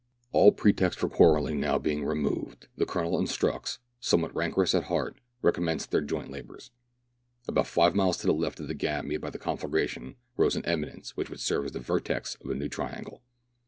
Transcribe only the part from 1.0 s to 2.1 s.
quarrelling being now